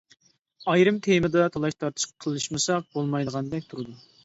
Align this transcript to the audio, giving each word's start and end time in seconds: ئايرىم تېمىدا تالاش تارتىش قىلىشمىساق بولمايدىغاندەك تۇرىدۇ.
ئايرىم 0.71 0.97
تېمىدا 1.07 1.43
تالاش 1.57 1.77
تارتىش 1.85 2.09
قىلىشمىساق 2.27 2.91
بولمايدىغاندەك 2.99 3.71
تۇرىدۇ. 3.75 3.97